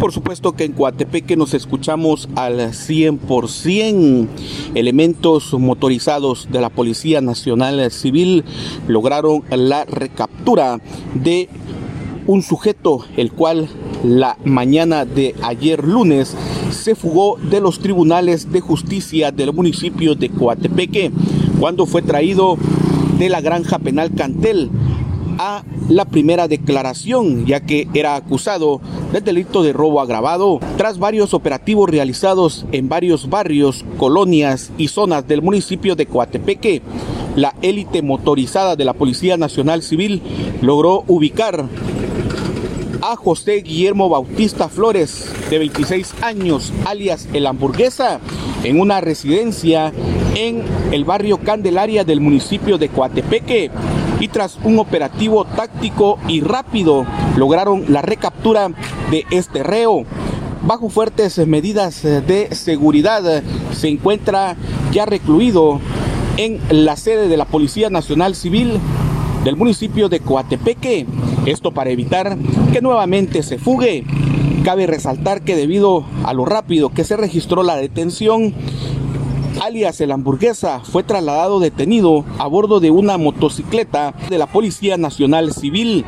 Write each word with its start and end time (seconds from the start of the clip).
Por 0.00 0.12
supuesto 0.12 0.52
que 0.52 0.64
en 0.64 0.72
Coatepeque 0.72 1.36
nos 1.36 1.54
escuchamos 1.54 2.28
al 2.36 2.58
100%. 2.58 4.28
Elementos 4.74 5.54
motorizados 5.54 6.48
de 6.50 6.60
la 6.60 6.68
Policía 6.68 7.22
Nacional 7.22 7.90
Civil 7.90 8.44
lograron 8.88 9.42
la 9.50 9.86
recaptura 9.86 10.80
de 11.14 11.48
un 12.26 12.42
sujeto 12.42 13.06
el 13.16 13.32
cual 13.32 13.68
la 14.04 14.36
mañana 14.44 15.06
de 15.06 15.34
ayer 15.42 15.82
lunes 15.82 16.36
se 16.70 16.94
fugó 16.94 17.38
de 17.38 17.62
los 17.62 17.78
tribunales 17.78 18.52
de 18.52 18.60
justicia 18.60 19.32
del 19.32 19.54
municipio 19.54 20.14
de 20.14 20.28
Coatepeque 20.28 21.10
cuando 21.58 21.86
fue 21.86 22.02
traído 22.02 22.58
de 23.18 23.30
la 23.30 23.40
granja 23.40 23.78
penal 23.78 24.12
Cantel 24.14 24.70
a 25.38 25.64
la 25.88 26.04
primera 26.04 26.48
declaración, 26.48 27.46
ya 27.46 27.60
que 27.60 27.88
era 27.94 28.16
acusado 28.16 28.80
del 29.12 29.24
delito 29.24 29.62
de 29.62 29.72
robo 29.72 30.00
agravado. 30.00 30.60
Tras 30.76 30.98
varios 30.98 31.34
operativos 31.34 31.88
realizados 31.88 32.66
en 32.72 32.88
varios 32.88 33.28
barrios, 33.28 33.84
colonias 33.98 34.72
y 34.78 34.88
zonas 34.88 35.26
del 35.26 35.42
municipio 35.42 35.96
de 35.96 36.06
Coatepeque, 36.06 36.82
la 37.36 37.54
élite 37.62 38.02
motorizada 38.02 38.76
de 38.76 38.84
la 38.84 38.94
Policía 38.94 39.36
Nacional 39.36 39.82
Civil 39.82 40.22
logró 40.62 41.04
ubicar 41.06 41.66
a 43.02 43.14
José 43.14 43.62
Guillermo 43.62 44.08
Bautista 44.08 44.68
Flores, 44.68 45.32
de 45.50 45.58
26 45.58 46.14
años, 46.22 46.72
alias 46.84 47.28
El 47.32 47.46
Hamburguesa, 47.46 48.20
en 48.64 48.80
una 48.80 49.00
residencia 49.00 49.92
en 50.36 50.62
el 50.92 51.04
barrio 51.06 51.38
Candelaria 51.38 52.04
del 52.04 52.20
municipio 52.20 52.76
de 52.76 52.90
Coatepeque 52.90 53.70
y 54.20 54.28
tras 54.28 54.58
un 54.62 54.78
operativo 54.78 55.46
táctico 55.46 56.18
y 56.28 56.42
rápido 56.42 57.06
lograron 57.36 57.86
la 57.88 58.02
recaptura 58.02 58.70
de 59.10 59.24
este 59.30 59.62
reo. 59.62 60.04
Bajo 60.62 60.90
fuertes 60.90 61.38
medidas 61.46 62.02
de 62.02 62.48
seguridad 62.54 63.42
se 63.72 63.88
encuentra 63.88 64.56
ya 64.92 65.06
recluido 65.06 65.80
en 66.36 66.60
la 66.70 66.96
sede 66.96 67.28
de 67.28 67.36
la 67.38 67.46
Policía 67.46 67.88
Nacional 67.88 68.34
Civil 68.34 68.78
del 69.42 69.56
municipio 69.56 70.10
de 70.10 70.20
Coatepeque. 70.20 71.06
Esto 71.46 71.72
para 71.72 71.90
evitar 71.90 72.36
que 72.72 72.82
nuevamente 72.82 73.42
se 73.42 73.58
fugue. 73.58 74.04
Cabe 74.64 74.86
resaltar 74.86 75.42
que 75.42 75.56
debido 75.56 76.04
a 76.24 76.34
lo 76.34 76.44
rápido 76.44 76.90
que 76.90 77.04
se 77.04 77.16
registró 77.16 77.62
la 77.62 77.76
detención, 77.76 78.52
alias 79.60 80.00
el 80.00 80.12
hamburguesa, 80.12 80.80
fue 80.80 81.02
trasladado 81.02 81.60
detenido 81.60 82.24
a 82.38 82.46
bordo 82.46 82.80
de 82.80 82.90
una 82.90 83.18
motocicleta 83.18 84.14
de 84.28 84.38
la 84.38 84.46
Policía 84.46 84.96
Nacional 84.96 85.52
Civil. 85.52 86.04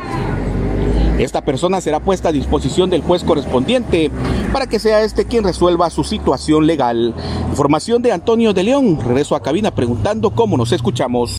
Esta 1.19 1.43
persona 1.43 1.81
será 1.81 1.99
puesta 1.99 2.29
a 2.29 2.33
disposición 2.33 2.91
del 2.91 3.03
juez 3.03 3.25
correspondiente 3.25 4.11
para 4.53 4.69
que 4.69 4.79
sea 4.79 5.03
este 5.03 5.25
quien 5.25 5.43
resuelva 5.43 5.91
su 5.91 6.05
situación 6.05 6.67
legal. 6.67 7.13
Información 7.51 8.03
de 8.03 8.13
Antonio 8.13 8.53
de 8.53 8.63
León. 8.63 9.01
Regreso 9.05 9.35
a 9.35 9.43
cabina 9.43 9.73
preguntando 9.73 10.31
cómo 10.31 10.57
nos 10.57 10.71
escuchamos. 10.71 11.37